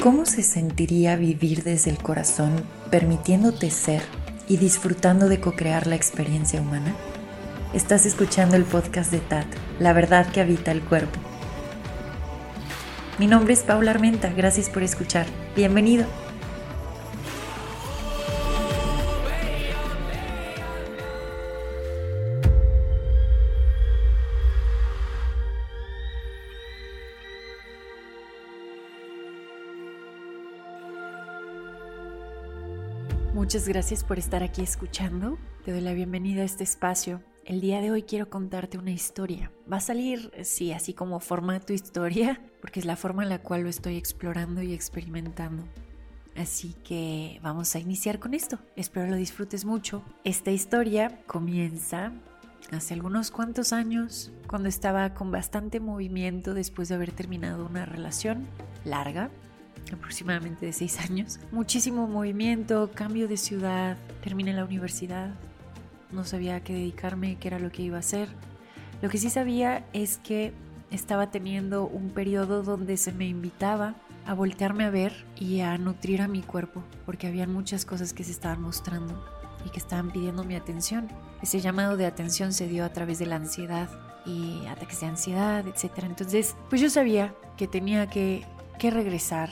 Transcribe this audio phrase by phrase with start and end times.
[0.00, 2.52] ¿Cómo se sentiría vivir desde el corazón,
[2.88, 4.00] permitiéndote ser
[4.46, 6.94] y disfrutando de co-crear la experiencia humana?
[7.74, 9.46] Estás escuchando el podcast de TAT,
[9.80, 11.18] La verdad que habita el cuerpo.
[13.18, 15.26] Mi nombre es Paula Armenta, gracias por escuchar.
[15.56, 16.06] Bienvenido.
[33.48, 35.38] Muchas gracias por estar aquí escuchando.
[35.64, 37.22] Te doy la bienvenida a este espacio.
[37.46, 39.50] El día de hoy quiero contarte una historia.
[39.72, 43.38] Va a salir, sí, así como forma tu historia, porque es la forma en la
[43.38, 45.64] cual lo estoy explorando y experimentando.
[46.36, 48.58] Así que vamos a iniciar con esto.
[48.76, 50.02] Espero lo disfrutes mucho.
[50.24, 52.12] Esta historia comienza
[52.70, 58.46] hace algunos cuantos años, cuando estaba con bastante movimiento después de haber terminado una relación
[58.84, 59.30] larga,
[59.94, 61.38] aproximadamente de seis años.
[61.52, 65.30] Muchísimo movimiento, cambio de ciudad, terminé la universidad,
[66.12, 68.28] no sabía a qué dedicarme, qué era lo que iba a hacer.
[69.02, 70.52] Lo que sí sabía es que
[70.90, 73.94] estaba teniendo un periodo donde se me invitaba
[74.26, 78.24] a voltearme a ver y a nutrir a mi cuerpo, porque había muchas cosas que
[78.24, 79.24] se estaban mostrando
[79.64, 81.08] y que estaban pidiendo mi atención.
[81.42, 83.88] Ese llamado de atención se dio a través de la ansiedad
[84.26, 86.04] y ataques de ansiedad, etc.
[86.04, 88.44] Entonces, pues yo sabía que tenía que,
[88.78, 89.50] que regresar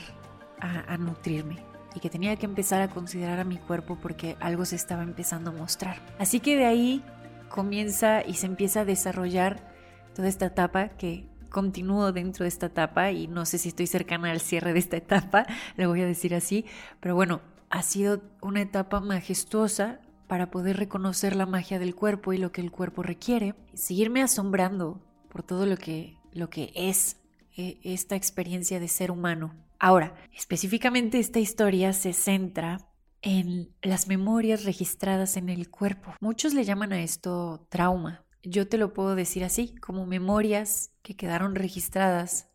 [0.60, 1.58] a, nutrirme
[1.94, 5.50] y que tenía que empezar a considerar a mi cuerpo porque algo se estaba empezando
[5.50, 6.00] a mostrar.
[6.18, 7.02] Así que de ahí
[7.48, 9.72] comienza y se empieza a desarrollar
[10.14, 14.30] toda esta etapa que continúo dentro de esta etapa y no sé si estoy cercana
[14.30, 16.66] al cierre de esta etapa, le voy a decir así,
[17.00, 22.38] pero bueno, ha sido una etapa majestuosa para poder reconocer la magia del cuerpo y
[22.38, 27.16] lo que el cuerpo requiere, seguirme asombrando por todo lo que, lo que es
[27.56, 32.88] eh, esta experiencia de ser humano Ahora, específicamente esta historia se centra
[33.22, 36.14] en las memorias registradas en el cuerpo.
[36.20, 38.24] Muchos le llaman a esto trauma.
[38.42, 42.48] Yo te lo puedo decir así, como memorias que quedaron registradas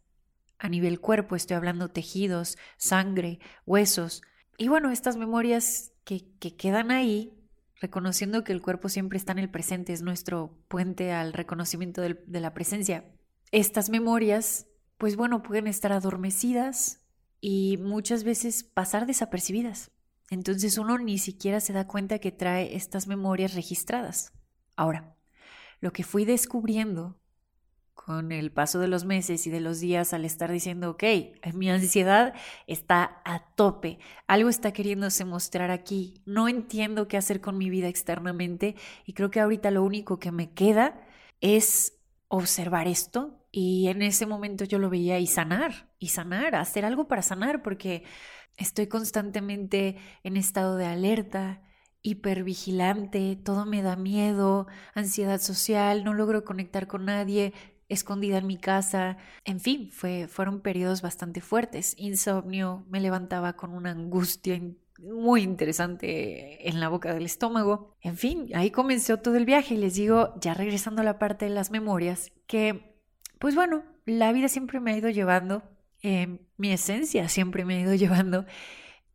[0.57, 1.35] a nivel cuerpo.
[1.35, 4.21] Estoy hablando tejidos, sangre, huesos.
[4.57, 6.23] Y bueno, estas memorias que,
[6.57, 7.33] quedan ahí,
[7.75, 12.39] reconociendo que el cuerpo siempre está en el presente, es nuestro puente al reconocimiento de
[12.39, 13.05] la presencia.
[13.51, 14.67] Estas memorias,
[14.97, 17.00] pues bueno, pueden estar adormecidas
[17.41, 19.91] y muchas veces pasar desapercibidas.
[20.29, 24.31] Entonces uno ni siquiera se da cuenta que trae estas memorias registradas.
[24.77, 25.17] Ahora,
[25.81, 27.17] lo que fui descubriendo
[27.93, 31.03] con el paso de los meses y de los días al estar diciendo, ok,
[31.53, 32.33] mi ansiedad
[32.67, 37.87] está a tope, algo está queriéndose mostrar aquí, no entiendo qué hacer con mi vida
[37.87, 38.75] externamente
[39.05, 41.01] y creo que ahorita lo único que me queda
[41.41, 42.00] es
[42.31, 47.07] observar esto y en ese momento yo lo veía y sanar, y sanar, hacer algo
[47.07, 48.03] para sanar, porque
[48.55, 51.61] estoy constantemente en estado de alerta,
[52.01, 57.53] hipervigilante, todo me da miedo, ansiedad social, no logro conectar con nadie,
[57.89, 63.73] escondida en mi casa, en fin, fue, fueron periodos bastante fuertes, insomnio, me levantaba con
[63.73, 64.55] una angustia
[65.01, 67.95] muy interesante en la boca del estómago.
[68.01, 71.45] En fin, ahí comenzó todo el viaje y les digo, ya regresando a la parte
[71.45, 72.91] de las memorias, que
[73.39, 75.63] pues bueno, la vida siempre me ha ido llevando,
[76.03, 78.45] eh, mi esencia siempre me ha ido llevando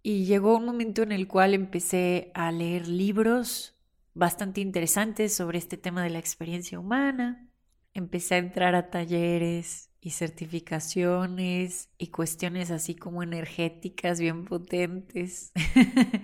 [0.02, 3.76] y llegó un momento en el cual empecé a leer libros
[4.14, 7.48] bastante interesantes sobre este tema de la experiencia humana.
[7.92, 15.50] Empecé a entrar a talleres y certificaciones y cuestiones así como energéticas bien potentes.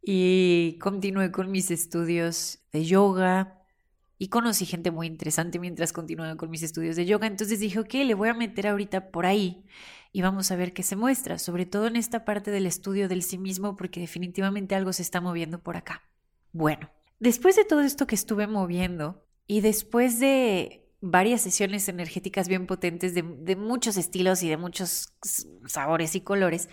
[0.00, 3.64] y continué con mis estudios de yoga
[4.16, 7.26] y conocí gente muy interesante mientras continuaba con mis estudios de yoga.
[7.26, 9.64] Entonces dije, ok, le voy a meter ahorita por ahí
[10.12, 13.24] y vamos a ver qué se muestra, sobre todo en esta parte del estudio del
[13.24, 16.04] sí mismo, porque definitivamente algo se está moviendo por acá.
[16.52, 16.88] Bueno,
[17.18, 23.14] después de todo esto que estuve moviendo y después de varias sesiones energéticas bien potentes
[23.14, 23.22] de,
[23.56, 25.14] muchos estilos y de muchos
[25.66, 26.68] sabores y colores,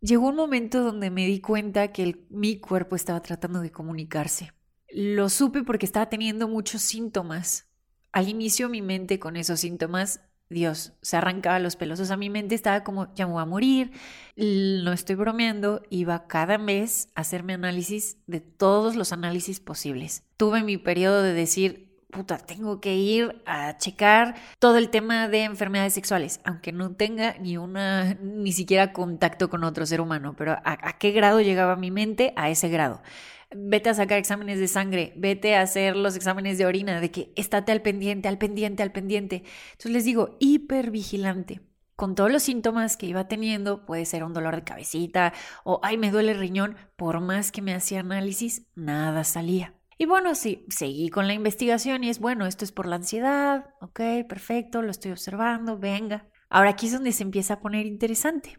[0.00, 4.52] llegó un momento donde me di cuenta que mi cuerpo estaba tratando de comunicarse.
[4.90, 7.68] Lo supe porque estaba teniendo muchos síntomas.
[8.12, 12.00] Al inicio mi mente con esos síntomas, Dios, se arrancaba los pelos.
[12.00, 13.92] O sea, mi mente estaba como, ya me voy a morir,
[14.36, 20.22] no estoy bromeando, iba cada mes a hacerme análisis de todos los análisis posibles.
[20.36, 21.83] Tuve mi periodo de decir,
[22.14, 27.36] puta, tengo que ir a checar todo el tema de enfermedades sexuales, aunque no tenga
[27.40, 31.90] ni una, ni siquiera contacto con otro ser humano, pero ¿a, qué grado llegaba mi
[31.90, 32.32] mente?
[32.36, 33.02] A ese grado.
[33.54, 37.32] Vete a sacar exámenes de sangre, vete a hacer los exámenes de orina, de que
[37.36, 39.42] estate al pendiente, al pendiente, al pendiente.
[39.72, 41.60] Entonces les digo, hipervigilante.
[41.96, 45.32] con todos los síntomas que iba teniendo, puede ser un dolor de cabecita
[45.64, 49.74] o ay, me duele el riñón, por más que me hacía análisis, nada salía.
[49.98, 53.66] Y bueno, sí, seguí con la investigación y es bueno, esto es por la ansiedad,
[53.80, 56.28] ok, perfecto, lo estoy observando, venga.
[56.48, 58.58] Ahora aquí es donde se empieza a poner interesante.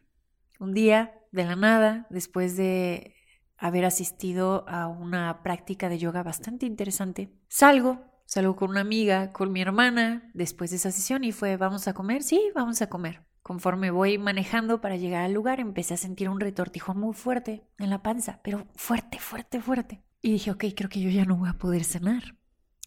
[0.59, 3.15] Un día, de la nada, después de
[3.57, 9.51] haber asistido a una práctica de yoga bastante interesante, salgo Salgo con una amiga, con
[9.51, 12.23] mi hermana, después de esa sesión y fue, ¿vamos a comer?
[12.23, 13.23] Sí, vamos a comer.
[13.43, 17.91] Conforme voy manejando para llegar al lugar, empecé a sentir un retortijón muy fuerte en
[17.91, 20.03] la panza, pero fuerte, fuerte, fuerte.
[20.25, 22.35] Y dije, ok, creo que yo ya no voy a poder cenar.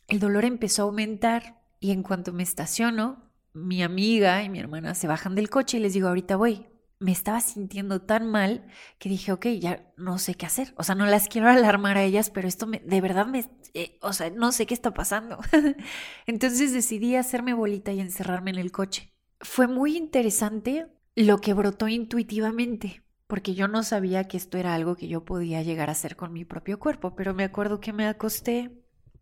[0.09, 4.97] El dolor empezó a aumentar y en cuanto me estaciono, mi amiga y mi hermana
[4.97, 6.67] se bajan del coche y les digo, ahorita voy
[7.01, 8.67] me estaba sintiendo tan mal
[8.99, 10.75] que dije, ok, ya no sé qué hacer.
[10.77, 13.99] O sea, no las quiero alarmar a ellas, pero esto me, de verdad me, eh,
[14.03, 15.39] o sea, no sé qué está pasando.
[16.27, 19.13] Entonces decidí hacerme bolita y encerrarme en el coche.
[19.41, 24.97] Fue muy interesante lo que brotó intuitivamente, porque yo no sabía que esto era algo
[24.97, 28.07] que yo podía llegar a hacer con mi propio cuerpo, pero me acuerdo que me
[28.07, 28.71] acosté,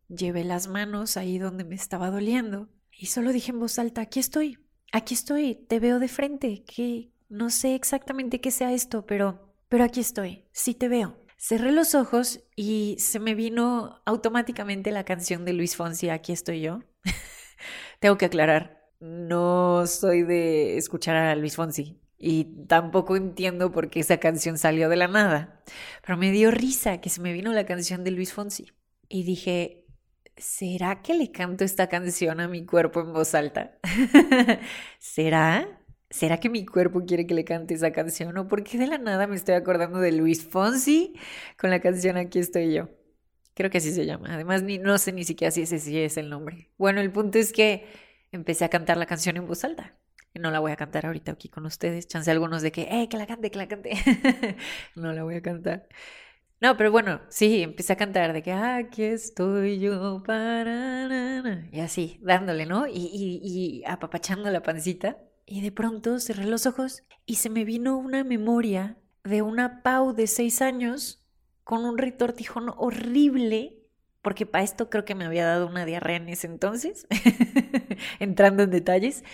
[0.09, 4.21] llevé las manos ahí donde me estaba doliendo y solo dije en voz alta, aquí
[4.21, 4.59] estoy,
[4.93, 9.83] aquí estoy, te veo de frente, ¿qué, no sé exactamente qué sea esto, pero, pero
[9.83, 11.19] aquí estoy, sí te veo.
[11.39, 16.63] Cerré los ojos y se me vino automáticamente la canción de Luis Fonsi, Aquí estoy
[16.63, 16.81] yo.
[18.01, 24.01] Tengo que aclarar, no soy de escuchar a Luis Fonsi y tampoco entiendo por qué
[24.01, 25.63] esa canción salió de la nada,
[26.05, 28.67] pero me dio risa que se me vino la canción de Luis Fonsi
[29.09, 29.87] y dije,
[30.37, 33.79] ¿será que le canto esta canción a mi cuerpo en voz alta?
[34.99, 35.83] ¿Será?
[36.11, 38.37] ¿será que mi cuerpo quiere que le cante esa canción?
[38.39, 41.15] ¿O por qué de la nada me estoy acordando de Luis Fonsi
[41.59, 42.89] con la canción Aquí estoy yo?
[43.55, 44.35] Creo que así se llama.
[44.35, 46.71] Además, ni, no sé ni siquiera si ese sí es el nombre.
[46.77, 47.87] Bueno, el punto es que
[48.33, 49.97] empecé a cantar la canción en voz alta.
[50.39, 52.07] No la voy a cantar ahorita aquí con ustedes.
[52.09, 53.91] Chance algunos de que, ¡eh, que la cante, que la cante!
[54.95, 55.89] no la voy a cantar.
[56.61, 61.43] No, pero bueno, sí, empecé a cantar de que aquí estoy yo para...
[61.71, 62.87] Y así, dándole, ¿no?
[62.87, 65.19] Y, y, y apapachando la pancita.
[65.45, 70.15] Y de pronto cerré los ojos y se me vino una memoria de una Pau
[70.15, 71.23] de seis años
[71.65, 73.79] con un retortijón horrible,
[74.23, 77.07] porque para esto creo que me había dado una diarrea en ese entonces,
[78.21, 79.25] entrando en detalles,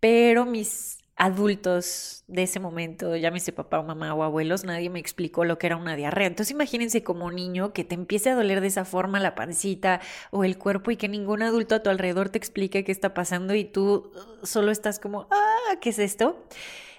[0.00, 5.44] pero mis adultos de ese momento, llámese papá o mamá o abuelos, nadie me explicó
[5.44, 6.26] lo que era una diarrea.
[6.26, 10.00] Entonces imagínense como niño que te empiece a doler de esa forma la pancita
[10.30, 13.54] o el cuerpo y que ningún adulto a tu alrededor te explique qué está pasando
[13.54, 16.42] y tú uh, solo estás como, ah, ¿qué es esto?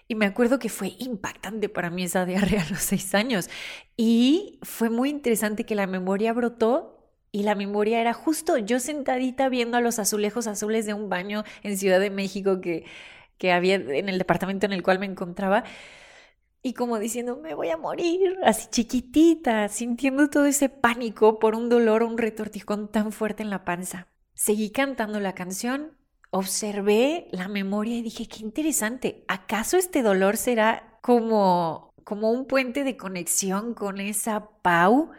[0.07, 3.49] Y me acuerdo que fue impactante para mí esa diarrea a los seis años.
[3.97, 7.00] Y fue muy interesante que la memoria brotó
[7.31, 11.43] y la memoria era justo yo sentadita viendo a los azulejos azules de un baño
[11.63, 12.85] en Ciudad de México que
[13.37, 15.63] que había en el departamento en el cual me encontraba
[16.63, 21.69] y como diciendo, me voy a morir, así chiquitita, sintiendo todo ese pánico por un
[21.69, 24.07] dolor o un retortijón tan fuerte en la panza.
[24.35, 25.97] Seguí cantando la canción,
[26.29, 32.83] observé la memoria y dije, qué interesante, ¿acaso este dolor será como, como un puente
[32.83, 35.09] de conexión con esa Pau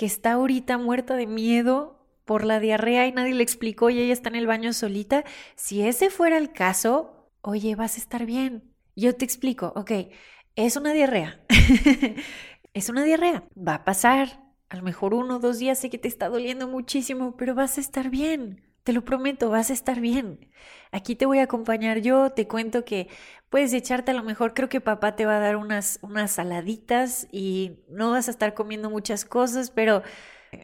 [0.00, 4.14] que está ahorita muerta de miedo por la diarrea y nadie le explicó y ella
[4.14, 5.24] está en el baño solita?
[5.56, 8.72] Si ese fuera el caso, oye, vas a estar bien.
[8.96, 9.90] Yo te explico, ok,
[10.56, 11.44] es una diarrea.
[12.72, 14.42] es una diarrea, va a pasar.
[14.70, 17.76] A lo mejor uno o dos días sé que te está doliendo muchísimo, pero vas
[17.76, 18.69] a estar bien.
[18.84, 20.48] Te lo prometo, vas a estar bien.
[20.92, 23.08] Aquí te voy a acompañar yo, te cuento que
[23.50, 27.28] puedes echarte a lo mejor, creo que papá te va a dar unas, unas saladitas
[27.30, 30.02] y no vas a estar comiendo muchas cosas, pero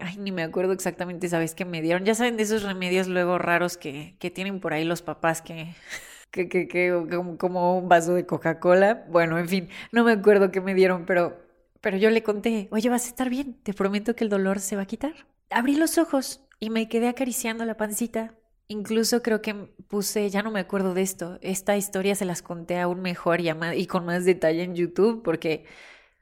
[0.00, 2.04] ay, ni me acuerdo exactamente, ¿sabes qué me dieron?
[2.04, 5.75] Ya saben de esos remedios luego raros que, que tienen por ahí los papás que
[6.30, 6.92] que, que, que
[7.38, 9.04] como un vaso de Coca-Cola.
[9.08, 11.38] Bueno, en fin, no me acuerdo qué me dieron, pero,
[11.80, 14.76] pero yo le conté, oye, vas a estar bien, te prometo que el dolor se
[14.76, 15.14] va a quitar.
[15.50, 18.35] Abrí los ojos y me quedé acariciando la pancita.
[18.69, 22.79] Incluso creo que puse, ya no me acuerdo de esto, esta historia se las conté
[22.81, 25.67] aún mejor y, y con más detalle en YouTube porque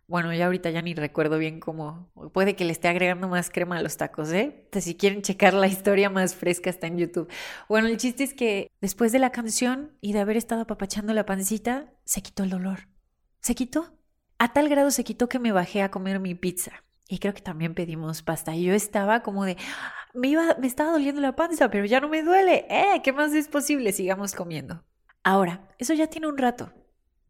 [0.06, 2.10] bueno, ya ahorita ya ni recuerdo bien cómo.
[2.32, 4.68] Puede que le esté agregando más crema a los tacos, ¿eh?
[4.72, 7.28] Si quieren checar la historia más fresca, está en YouTube.
[7.68, 11.24] Bueno, el chiste es que después de la canción y de haber estado apapachando la
[11.24, 12.88] pancita, se quitó el dolor.
[13.40, 13.96] ¿Se quitó?
[14.38, 16.84] A tal grado se quitó que me bajé a comer mi pizza.
[17.08, 18.54] Y creo que también pedimos pasta.
[18.54, 19.56] Y yo estaba como de,
[20.14, 22.66] me, iba, me estaba doliendo la panza, pero ya no me duele.
[22.70, 23.02] ¿Eh?
[23.02, 23.92] ¿Qué más es posible?
[23.92, 24.82] Sigamos comiendo.
[25.22, 26.72] Ahora, eso ya tiene un rato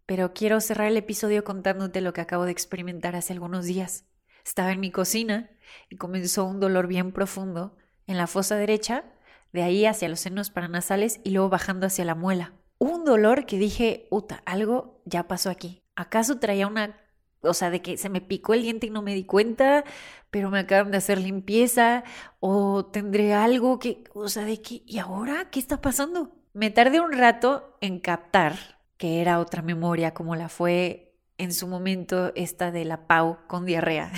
[0.06, 4.04] pero quiero cerrar el episodio contándote lo que acabo de experimentar hace algunos días.
[4.44, 5.50] Estaba en mi cocina
[5.88, 7.76] y comenzó un dolor bien profundo
[8.06, 9.04] en la fosa derecha,
[9.52, 12.52] de ahí hacia los senos paranasales y luego bajando hacia la muela.
[12.78, 15.82] un dolor que dije, puta, algo ya pasó aquí.
[15.94, 17.00] ¿Acaso traía una,
[17.44, 19.84] o sea, de que se me picó el diente y no me di cuenta,
[20.30, 22.04] pero me acaban de hacer limpieza?
[22.40, 26.32] ¿O tendré algo que, o sea, de que, ¿y ahora qué está pasando?
[26.52, 28.56] Me tardé un rato en captar
[28.96, 33.66] que era otra memoria como la fue en su momento esta de la Pau con
[33.66, 34.12] diarrea.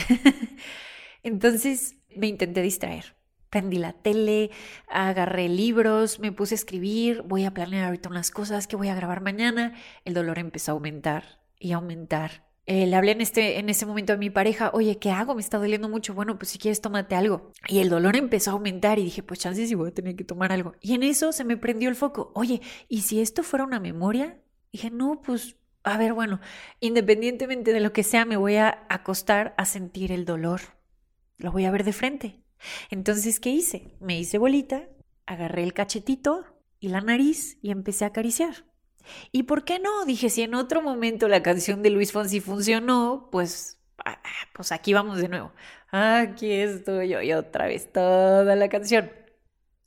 [1.22, 3.16] Entonces me intenté distraer
[3.50, 4.50] prendí la tele,
[4.86, 8.94] agarré libros, me puse a escribir, voy a planear ahorita unas cosas que voy a
[8.94, 9.74] grabar mañana.
[10.04, 12.44] El dolor empezó a aumentar y aumentar.
[12.66, 15.36] Eh, le hablé en, este, en ese momento a mi pareja, oye, ¿qué hago?
[15.36, 16.14] Me está doliendo mucho.
[16.14, 17.52] Bueno, pues si quieres, tómate algo.
[17.68, 20.24] Y el dolor empezó a aumentar y dije, pues chances si voy a tener que
[20.24, 20.74] tomar algo.
[20.80, 22.32] Y en eso se me prendió el foco.
[22.34, 24.40] Oye, ¿y si esto fuera una memoria?
[24.72, 26.40] Dije, no, pues, a ver, bueno,
[26.80, 30.60] independientemente de lo que sea, me voy a acostar a sentir el dolor.
[31.38, 32.42] Lo voy a ver de frente.
[32.90, 33.94] Entonces, ¿qué hice?
[34.00, 34.88] Me hice bolita,
[35.24, 36.44] agarré el cachetito
[36.80, 38.64] y la nariz y empecé a acariciar.
[39.32, 40.04] ¿Y por qué no?
[40.04, 44.20] Dije, si en otro momento la canción de Luis Fonsi funcionó, pues, ah,
[44.54, 45.52] pues aquí vamos de nuevo.
[45.90, 49.10] Aquí estoy yo y otra vez toda la canción.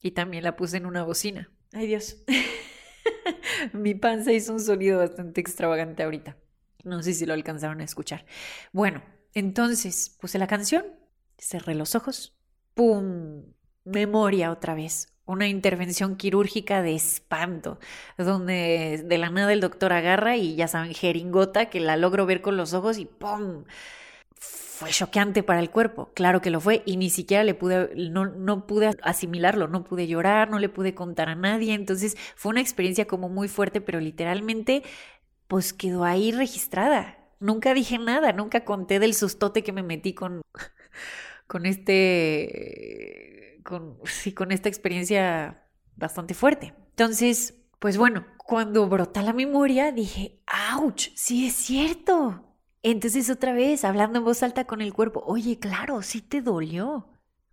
[0.02, 1.50] Y también la puse en una bocina.
[1.74, 2.18] Ay Dios.
[3.74, 6.38] Mi panza hizo un sonido bastante extravagante ahorita.
[6.84, 8.26] No sé si lo alcanzaron a escuchar.
[8.72, 10.86] Bueno, entonces puse la canción,
[11.38, 12.40] cerré los ojos
[12.80, 13.44] ¡pum!
[13.84, 15.14] Memoria otra vez.
[15.30, 17.78] Una intervención quirúrgica de espanto,
[18.18, 22.42] donde de la nada el doctor agarra y ya saben, jeringota, que la logro ver
[22.42, 23.66] con los ojos y ¡pum!
[24.40, 28.26] Fue choqueante para el cuerpo, claro que lo fue, y ni siquiera le pude, no,
[28.26, 32.62] no pude asimilarlo, no pude llorar, no le pude contar a nadie, entonces fue una
[32.62, 34.82] experiencia como muy fuerte, pero literalmente
[35.48, 37.20] pues quedó ahí registrada.
[37.40, 40.42] Nunca dije nada, nunca conté del sustote que me metí con
[41.48, 42.89] con este,
[43.70, 43.98] con,
[44.36, 46.74] con esta experiencia bastante fuerte.
[46.90, 50.42] Entonces, pues bueno, cuando brota la memoria, dije,
[50.76, 51.10] ¡ouch!
[51.16, 52.58] Sí es cierto.
[52.84, 57.08] Entonces otra vez, hablando en voz alta con el cuerpo, oye, claro, sí te dolió.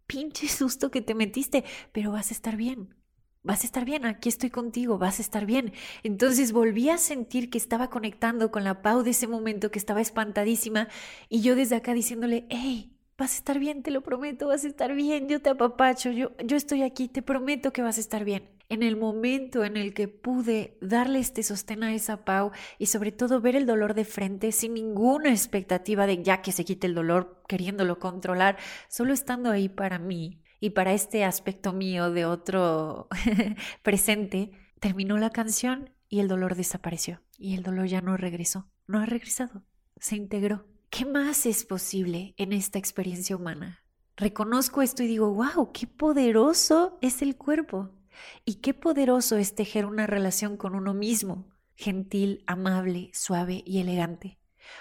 [0.06, 2.96] Pinche susto que te metiste, pero vas a estar bien.
[3.42, 5.72] Vas a estar bien, aquí estoy contigo, vas a estar bien.
[6.02, 10.00] Entonces volví a sentir que estaba conectando con la Pau de ese momento, que estaba
[10.00, 10.88] espantadísima,
[11.28, 14.68] y yo desde acá diciéndole, hey, vas a estar bien, te lo prometo, vas a
[14.68, 18.24] estar bien, yo te apapacho, yo, yo estoy aquí, te prometo que vas a estar
[18.24, 18.50] bien.
[18.68, 23.12] En el momento en el que pude darle este sostén a esa Pau y sobre
[23.12, 26.94] todo ver el dolor de frente sin ninguna expectativa de ya que se quite el
[26.94, 28.56] dolor, queriéndolo controlar,
[28.88, 33.08] solo estando ahí para mí y para este aspecto mío de otro
[33.82, 37.22] presente, terminó la canción y el dolor desapareció.
[37.38, 39.62] Y el dolor ya no regresó, no ha regresado,
[39.98, 40.66] se integró.
[40.90, 43.80] ¿Qué más es posible en esta experiencia humana?
[44.16, 47.90] Reconozco esto y digo, wow, qué poderoso es el cuerpo
[48.44, 54.38] y qué poderoso es tejer una relación con uno mismo, gentil, amable, suave y elegante.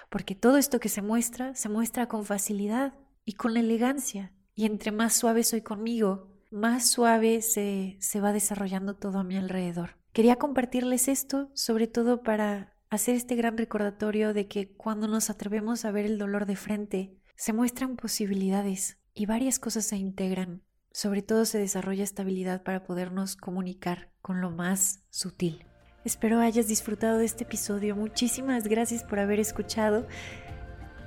[0.09, 2.93] Porque todo esto que se muestra, se muestra con facilidad
[3.25, 4.31] y con elegancia.
[4.55, 9.35] Y entre más suave soy conmigo, más suave se, se va desarrollando todo a mi
[9.35, 9.97] alrededor.
[10.13, 15.85] Quería compartirles esto, sobre todo para hacer este gran recordatorio de que cuando nos atrevemos
[15.85, 20.63] a ver el dolor de frente, se muestran posibilidades y varias cosas se integran.
[20.91, 25.65] Sobre todo se desarrolla estabilidad para podernos comunicar con lo más sutil.
[26.05, 27.95] Espero hayas disfrutado de este episodio.
[27.95, 30.07] Muchísimas gracias por haber escuchado.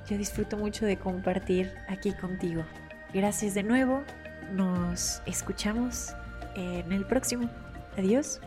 [0.09, 2.63] Yo disfruto mucho de compartir aquí contigo.
[3.13, 4.03] Gracias de nuevo.
[4.53, 6.13] Nos escuchamos
[6.55, 7.49] en el próximo.
[7.97, 8.41] Adiós.